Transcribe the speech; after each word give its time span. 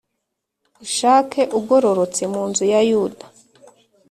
ushake 0.83 1.41
ugororotse 1.57 2.21
mu 2.33 2.41
nzu 2.49 2.63
ya 2.71 2.81
Yuda 2.89 3.25